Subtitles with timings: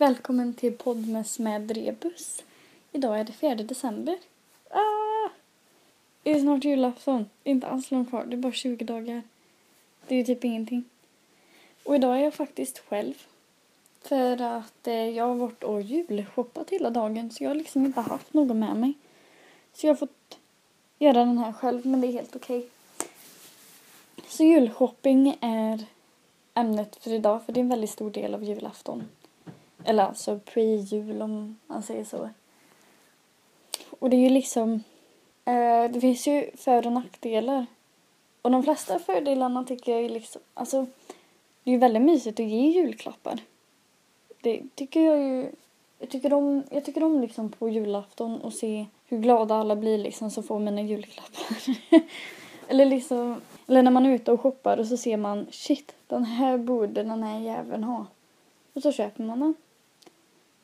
[0.00, 2.42] Välkommen till Podmes med Rebus.
[2.92, 4.18] Idag är det 4 december.
[4.70, 5.28] Ah!
[6.22, 7.30] Det är snart julafton.
[7.42, 8.24] Det är inte alls långt kvar.
[8.24, 9.22] Det är bara 20 dagar.
[10.06, 10.84] Det är ju typ ingenting.
[11.84, 13.14] Och idag är jag faktiskt själv.
[14.02, 18.00] För att eh, jag har varit och julshoppat hela dagen så jag har liksom inte
[18.00, 18.92] haft någon med mig.
[19.72, 20.38] Så jag har fått
[20.98, 22.68] göra den här själv men det är helt okej.
[24.28, 25.84] Så julshopping är
[26.54, 29.04] ämnet för idag för det är en väldigt stor del av julafton.
[29.84, 32.28] Eller alltså pre-jul om man säger så.
[34.00, 34.82] Och det är ju liksom,
[35.44, 37.66] eh, det finns ju för och nackdelar.
[38.42, 40.86] Och de flesta fördelarna tycker jag är liksom, alltså
[41.64, 43.40] det är ju väldigt mysigt att ge julklappar.
[44.42, 45.50] Det tycker jag ju,
[45.98, 49.98] jag tycker om, jag tycker om liksom på julafton och se hur glada alla blir
[49.98, 51.46] liksom som får mina julklappar.
[52.68, 56.24] eller liksom, eller när man är ute och shoppar och så ser man shit, den
[56.24, 58.06] här borde den här jäveln ha.
[58.72, 59.54] Och så köper man den.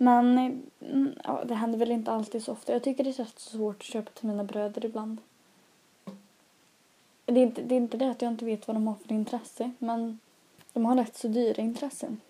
[0.00, 0.38] Men
[0.80, 2.72] mm, ja, det händer väl inte alltid så ofta.
[2.72, 5.18] Jag tycker det är rätt svårt att köpa till mina bröder ibland.
[7.24, 9.12] Det är, inte, det är inte det att jag inte vet vad de har för
[9.12, 10.18] intresse, men
[10.72, 12.20] de har rätt så dyra intressen.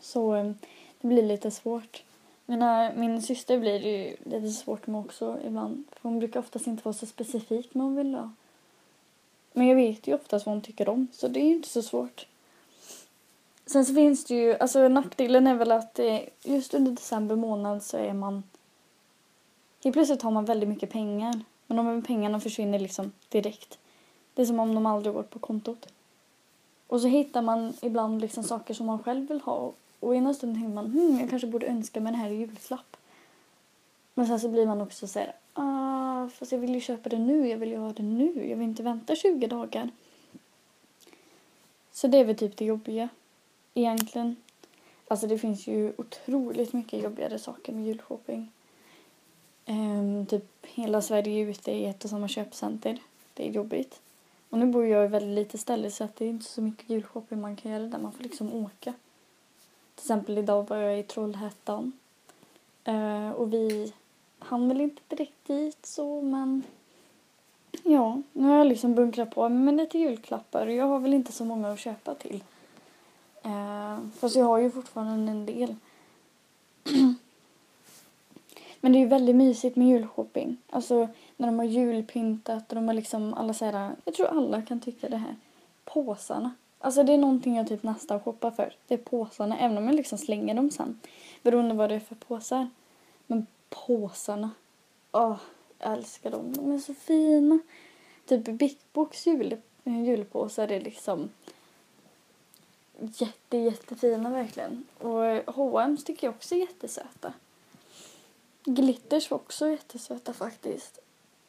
[0.00, 0.54] Så mm,
[1.00, 2.02] det blir lite svårt.
[2.46, 5.84] Mina, min syster blir det ju lite svårt med också ibland.
[5.92, 8.30] För hon brukar oftast inte vara så specifik med vad hon vill ha.
[9.52, 11.82] Men jag vet ju oftast vad hon tycker om, så det är ju inte så
[11.82, 12.26] svårt.
[13.66, 16.00] Sen så finns det ju, alltså nackdelen är väl att
[16.42, 18.42] just under december månad så är man...
[19.84, 21.40] Helt plötsligt har man väldigt mycket pengar.
[21.66, 23.78] Men de pengarna försvinner liksom direkt.
[24.34, 25.88] Det är som om de aldrig varit på kontot.
[26.86, 29.72] Och så hittar man ibland liksom saker som man själv vill ha.
[30.00, 32.96] Och ena stunden tänker man, hmm, jag kanske borde önska mig den här i julklapp.
[34.14, 37.18] Men sen så blir man också så här, ah, fast jag vill ju köpa det
[37.18, 39.90] nu, jag vill ju ha det nu, jag vill inte vänta 20 dagar.
[41.92, 43.08] Så det är väl typ det jobbiga
[43.74, 44.36] egentligen.
[45.08, 48.52] Alltså det finns ju otroligt mycket jobbigare saker med julshopping.
[49.66, 52.98] Um, typ hela Sverige är ute i ett och samma köpcenter.
[53.34, 54.00] Det är jobbigt.
[54.50, 56.90] Och nu bor jag i väldigt litet ställe så att det är inte så mycket
[56.90, 57.98] julshopping man kan göra där.
[57.98, 58.92] Man får liksom åka.
[59.94, 61.92] Till exempel idag var jag i Trollhättan.
[62.88, 63.92] Uh, och vi
[64.38, 66.62] hann väl inte direkt dit så men
[67.82, 71.32] ja, nu har jag liksom bunkrat på med lite julklappar och jag har väl inte
[71.32, 72.42] så många att köpa till.
[73.44, 75.74] Eh, fast jag har ju fortfarande en del.
[78.80, 80.56] Men det är ju väldigt mysigt med julshopping.
[80.70, 84.62] Alltså när de har julpyntat och de har liksom alla så här, jag tror alla
[84.62, 85.36] kan tycka det här.
[85.84, 86.54] Påsarna.
[86.78, 88.74] Alltså det är någonting jag typ nästan shoppar för.
[88.86, 91.00] Det är påsarna, även om jag liksom slänger dem sen.
[91.42, 92.68] Beroende vad det är för påsar.
[93.26, 94.50] Men påsarna.
[95.12, 95.36] Åh, oh,
[95.78, 96.52] jag älskar dem.
[96.52, 97.58] De är så fina.
[98.26, 98.78] Typ Big
[99.24, 101.28] jul, eh, julpåsar är liksom
[102.98, 104.84] jätte, jättefina verkligen.
[104.98, 107.32] Och H&M tycker jag också är jättesöta.
[108.64, 110.98] Glitters var också jättesöta faktiskt.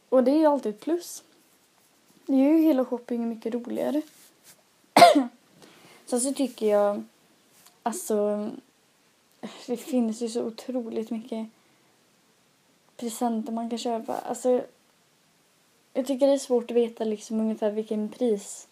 [0.10, 1.24] Och det är ju alltid ett plus.
[2.26, 4.02] Det gör ju hela shoppingen mycket roligare.
[6.06, 7.04] Sen så tycker jag,
[7.84, 8.50] alltså,
[9.68, 11.48] det finns ju så otroligt mycket
[12.98, 14.18] presenter man kan köpa.
[14.18, 14.64] Alltså,
[15.94, 18.68] jag tycker det är svårt att veta liksom ungefär vilken pris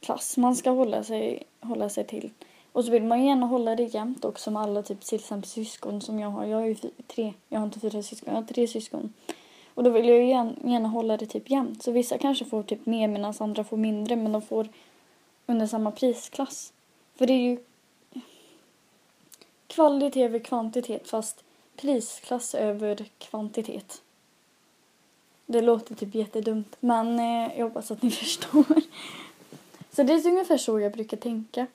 [0.00, 2.30] klass man ska hålla sig, hålla sig till.
[2.72, 6.00] Och så vill man gärna hålla det jämnt också med alla typ till exempel syskon
[6.00, 6.44] som jag har.
[6.44, 9.12] Jag har ju tre, jag har inte fyra syskon, jag har tre syskon.
[9.74, 11.82] Och då vill jag ju gärna hålla det typ jämnt.
[11.82, 14.68] Så vissa kanske får typ mer medan andra får mindre men de får
[15.46, 16.72] under samma prisklass.
[17.14, 17.58] För det är ju
[19.66, 21.44] kvalitet över kvantitet fast
[21.76, 24.02] prisklass över kvantitet.
[25.46, 28.64] Det låter typ jättedumt men eh, jag hoppas att ni förstår.
[29.90, 31.66] Så det är ungefär så jag brukar tänka.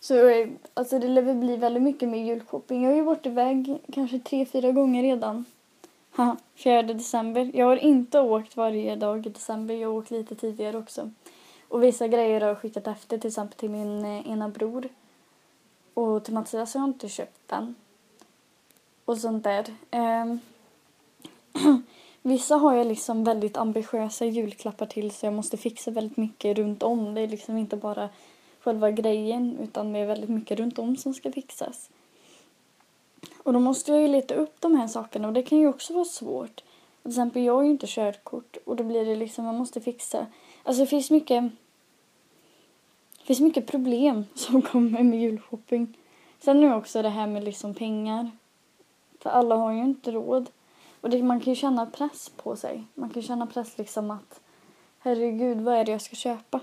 [0.00, 2.82] Så eh, alltså det lär bli väldigt mycket med julshopping.
[2.82, 5.44] Jag har ju varit iväg kanske tre, fyra gånger redan.
[6.10, 7.50] Haha, 4 december.
[7.54, 9.74] Jag har inte åkt varje dag i december.
[9.74, 11.10] Jag har åkt lite tidigare också.
[11.68, 14.88] Och vissa grejer har jag skickat efter, till exempel till min eh, ena bror.
[15.94, 17.74] Och till Mattias har jag inte köpt den.
[19.04, 19.74] Och sånt där.
[19.90, 20.40] Um.
[22.26, 26.82] vissa har jag liksom väldigt ambitiösa julklappar till så jag måste fixa väldigt mycket runt
[26.82, 27.14] om.
[27.14, 28.08] Det är liksom inte bara
[28.60, 31.90] själva grejen utan det är väldigt mycket runt om som ska fixas.
[33.42, 35.94] Och då måste jag ju leta upp de här sakerna och det kan ju också
[35.94, 36.62] vara svårt.
[37.02, 40.26] Till exempel jag har ju inte körkort och då blir det liksom, man måste fixa.
[40.62, 41.44] Alltså det finns mycket
[43.18, 45.96] det finns mycket problem som kommer med julshopping.
[46.40, 48.30] Sen är det också det här med liksom pengar.
[49.18, 50.50] För alla har ju inte råd.
[51.04, 52.84] Och det, man kan ju känna press på sig.
[52.94, 54.40] Man kan känna press liksom att
[54.98, 56.60] herregud, vad är det jag ska köpa?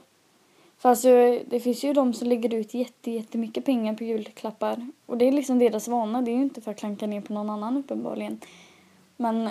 [0.78, 1.10] För alltså,
[1.48, 4.88] det finns ju de som lägger ut jätte, jättemycket pengar på julklappar.
[5.06, 6.22] Och det är liksom deras vana.
[6.22, 8.40] Det är ju inte för att klanka ner på någon annan uppenbarligen.
[9.18, 9.50] Men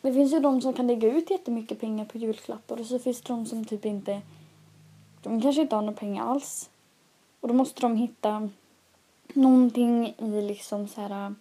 [0.00, 3.20] det finns ju de som kan lägga ut jättemycket pengar på julklappar och så finns
[3.20, 4.20] det de som typ inte...
[5.22, 6.70] De kanske inte har några pengar alls.
[7.40, 8.48] Och då måste de hitta
[9.32, 11.34] någonting i liksom så här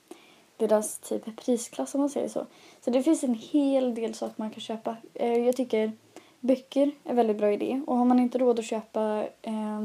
[0.57, 2.45] deras typ prisklass om man säger så.
[2.81, 4.97] Så det finns en hel del saker man kan köpa.
[5.13, 5.91] Eh, jag tycker
[6.39, 9.81] böcker är en väldigt bra idé och har man inte råd att köpa eh,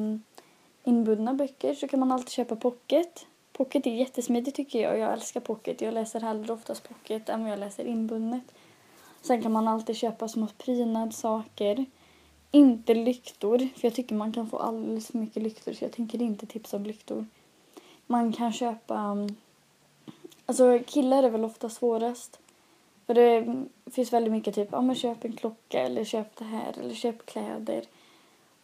[0.85, 3.27] inbundna böcker så kan man alltid köpa pocket.
[3.53, 4.99] Pocket är jättesmidigt tycker jag.
[4.99, 5.81] Jag älskar pocket.
[5.81, 8.43] Jag läser hellre oftast pocket än vad jag läser inbundet.
[9.21, 11.87] Sen kan man alltid köpa små prydnadssaker.
[12.51, 16.23] Inte lyktor, för jag tycker man kan få alldeles för mycket lyktor så jag tänker
[16.23, 17.27] inte tipsa om lyktor.
[18.07, 18.99] Man kan köpa...
[18.99, 19.37] Ehm,
[20.49, 22.39] Alltså killar är väl ofta svårast.
[23.07, 26.79] För det finns väldigt mycket typ, ja men köp en klocka eller köp det här
[26.81, 27.85] eller köp kläder.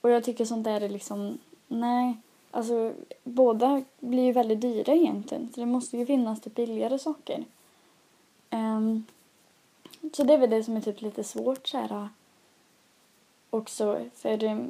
[0.01, 1.39] Och jag tycker sånt där är liksom,
[1.69, 2.17] nej.
[2.51, 2.93] Alltså
[3.25, 5.49] båda blir ju väldigt dyra egentligen.
[5.55, 7.45] Så det måste ju finnas typ billigare saker.
[8.51, 9.07] Um,
[10.13, 12.07] så det är väl det som är typ lite svårt så här äh,
[13.51, 14.01] också.
[14.15, 14.61] För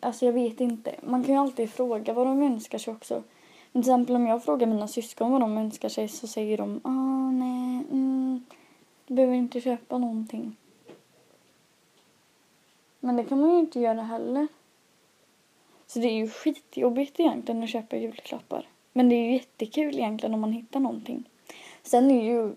[0.00, 0.94] alltså jag vet inte.
[1.02, 3.22] Man kan ju alltid fråga vad de önskar sig också.
[3.72, 7.30] Till exempel om jag frågar mina syskon vad de önskar sig så säger de ah
[7.30, 8.44] nej, mm,
[9.06, 10.56] du behöver inte köpa någonting.
[13.00, 14.48] Men det kan man ju inte göra heller.
[15.86, 18.68] Så det är ju skitjobbigt egentligen att köpa julklappar.
[18.92, 21.24] Men det är ju jättekul egentligen om man hittar någonting.
[21.82, 22.54] Sen är ju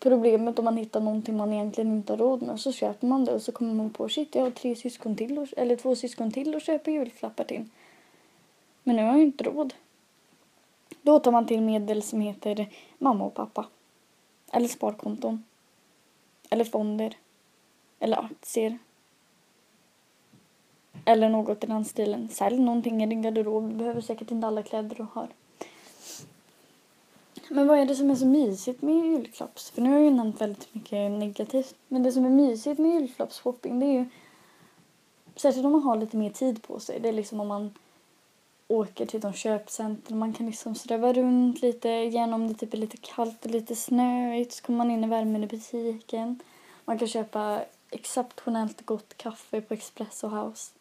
[0.00, 3.32] problemet om man hittar någonting man egentligen inte har råd med så köper man det
[3.32, 6.32] och så kommer man på shit jag har tre syskon till och, eller två syskon
[6.32, 7.64] till och köper julklappar till.
[8.82, 9.74] Men nu har jag ju inte råd.
[11.04, 12.68] Då tar man till medel som heter
[12.98, 13.66] mamma och pappa.
[14.52, 15.44] Eller sparkonton.
[16.50, 17.16] Eller fonder.
[17.98, 18.78] Eller aktier.
[21.04, 22.28] Eller något i den stilen.
[22.28, 23.68] Sälj någonting i din garderob.
[23.68, 25.28] Du behöver säkert inte alla kläder du har.
[27.48, 29.70] Men vad är det som är så mysigt med julklapps?
[29.70, 31.74] För nu har jag ju nämnt väldigt mycket negativt.
[31.88, 34.06] Men det som är mysigt med julklappsshopping det är ju
[35.36, 37.00] Särskilt om man har lite mer tid på sig.
[37.00, 37.74] Det är liksom om man
[38.76, 40.18] åker till de köpcentrum.
[40.18, 44.52] Man kan liksom ströva runt lite genom det typ är lite kallt och lite snöigt.
[44.52, 46.40] Så kommer man in i värmen i butiken.
[46.84, 50.72] Man kan köpa exceptionellt gott kaffe på Espresso House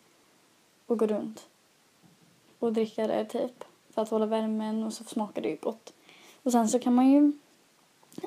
[0.86, 1.48] och gå runt
[2.60, 3.64] och dricka det typ
[3.94, 5.94] för att hålla värmen och så smakar det ju gott.
[6.44, 7.32] Och sen så kan man ju...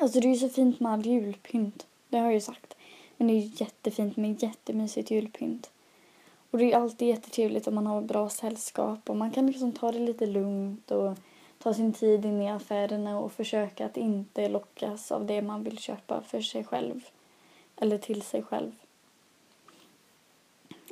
[0.00, 1.86] Alltså det är ju så fint med all julpynt.
[2.08, 2.74] Det har jag ju sagt.
[3.16, 5.70] Men det är ju jättefint med jättemysigt julpynt.
[6.56, 9.92] Och det är alltid jättetrevligt om man har bra sällskap och man kan liksom ta
[9.92, 11.16] det lite lugnt och
[11.58, 15.78] ta sin tid in i affärerna och försöka att inte lockas av det man vill
[15.78, 17.00] köpa för sig själv.
[17.76, 18.72] Eller till sig själv.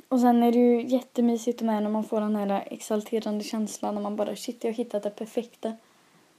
[0.07, 4.01] Och sen är det ju jättemysigt med när man får den här exalterande känslan när
[4.01, 5.73] man bara shit jag har hittat det perfekta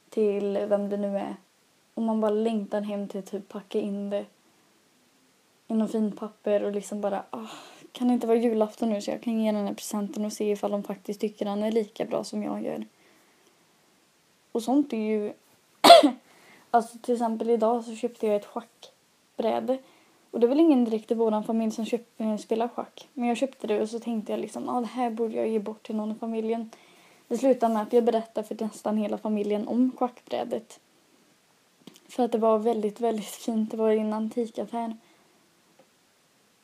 [0.08, 1.36] till vem det nu är.
[1.94, 4.24] Och man bara längtar hem till att typ packa in det
[5.68, 7.48] i något fint papper och liksom bara ah,
[7.96, 10.50] kan det inte vara julafton nu så jag kan ge den här presenten och se
[10.50, 12.84] ifall de faktiskt tycker den är lika bra som jag gör.
[14.52, 15.32] Och sånt är ju...
[16.70, 19.78] alltså till exempel idag så köpte jag ett schackbräde.
[20.30, 23.08] Och det är väl ingen direkt i vår familj som köp, eh, spelar schack.
[23.12, 25.58] Men jag köpte det och så tänkte jag liksom, ah, det här borde jag ge
[25.58, 26.70] bort till någon i familjen.
[27.28, 30.80] Det slutade med att jag berättade för nästan hela familjen om schackbrädet.
[32.08, 33.70] För att det var väldigt, väldigt fint.
[33.70, 34.96] Det var i en antikaffär.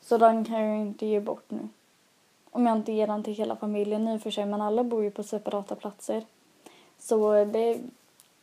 [0.05, 1.69] Så den kan jag inte ge bort nu.
[2.51, 5.03] Om jag inte ger den till hela familjen i och för sig, men alla bor
[5.03, 6.25] ju på separata platser.
[6.99, 7.81] Så det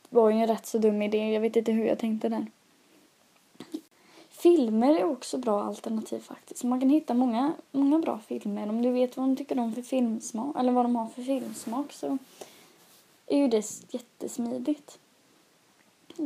[0.09, 1.33] var ju en rätt så dum idé.
[1.33, 2.47] Jag vet inte hur jag tänkte där.
[4.29, 6.65] Filmer är också bra alternativ faktiskt.
[6.65, 8.69] Man kan hitta många, många bra filmer.
[8.69, 11.93] Om du vet vad de tycker om för filmsmak, eller vad de har för filmsmak
[11.93, 12.19] så
[13.27, 14.99] är ju det jättesmidigt.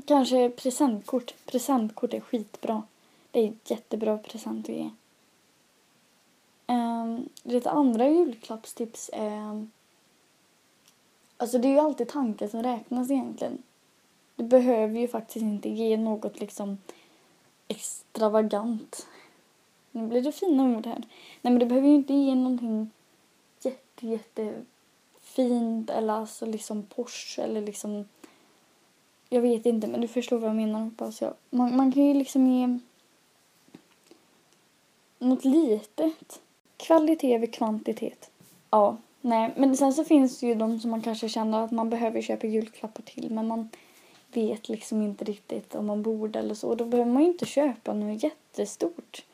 [0.05, 1.35] Kanske presentkort.
[1.47, 2.83] Presentkort är skitbra.
[3.31, 4.91] Det är jättebra present att ge.
[7.05, 9.67] Um, lite andra julklappstips är...
[11.37, 13.63] Alltså det är ju alltid tanken som räknas egentligen.
[14.37, 16.79] Du behöver ju faktiskt inte ge något liksom
[17.69, 19.07] extravagant.
[19.91, 21.03] Nu blir det fina ord här.
[21.43, 22.91] Nej men du behöver ju inte ge någonting
[23.63, 24.65] jätte, jätte
[25.21, 28.05] fint eller alltså liksom Porsche eller liksom
[29.29, 31.35] jag vet inte men du förstår vad jag menar hoppas jag.
[31.51, 32.79] Man, man kan ju liksom ge
[35.19, 36.41] något litet.
[36.77, 38.31] Kvalitet över kvantitet.
[38.71, 41.91] Ja, nej men sen så finns det ju de som man kanske känner att man
[41.91, 43.69] behöver köpa julklappar till men man
[44.33, 46.75] vet liksom inte riktigt om man borde eller så.
[46.75, 49.25] Då behöver man ju inte köpa något jättestort.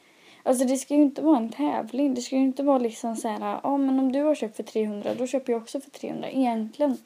[0.43, 2.15] Alltså det ska ju inte vara en tävling.
[2.15, 4.57] Det ska ju inte vara liksom så här, ja ah, men om du har köpt
[4.57, 6.97] för 300 då köper jag också för 300 egentligen.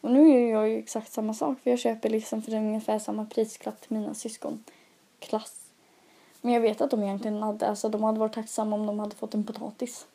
[0.00, 3.26] Och nu gör jag ju exakt samma sak för jag köper liksom för ungefär samma
[3.26, 4.64] prisklapp till mina syskon.
[5.18, 5.59] Klass.
[6.40, 9.16] Men jag vet att de egentligen hade, alltså de hade varit tacksamma om de hade
[9.16, 10.06] fått en potatis.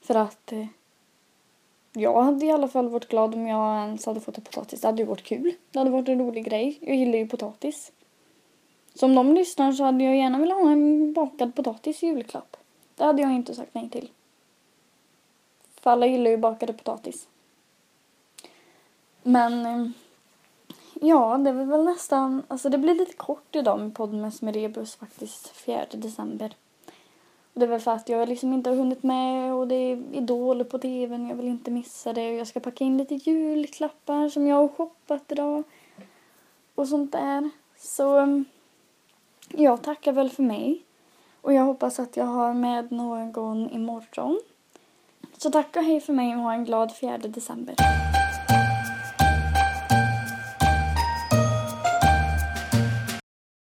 [0.00, 0.66] För att eh,
[1.92, 4.80] jag hade i alla fall varit glad om jag ens hade fått en potatis.
[4.80, 5.54] Det hade ju varit kul.
[5.70, 6.78] Det hade varit en rolig grej.
[6.80, 7.92] Jag gillar ju potatis.
[8.94, 12.56] Så om de lyssnar så hade jag gärna velat ha en bakad potatis i julklapp.
[12.94, 14.10] Det hade jag inte sagt nej till.
[15.80, 17.28] För alla gillar ju bakade potatis.
[19.22, 19.90] Men eh,
[21.00, 24.96] ja, det var väl nästan, alltså det blir lite kort idag med podden med Rebus
[24.96, 26.54] faktiskt, 4 december.
[27.54, 30.02] Och det är väl för att jag liksom inte har hunnit med och det är
[30.12, 34.28] Idol på tvn, jag vill inte missa det och jag ska packa in lite julklappar
[34.28, 35.62] som jag har shoppat idag
[36.74, 37.50] och sånt där.
[37.78, 38.44] Så mm,
[39.48, 40.82] jag tackar väl för mig
[41.40, 44.40] och jag hoppas att jag har med någon imorgon.
[45.38, 47.99] Så tack och hej för mig och ha en glad 4 december.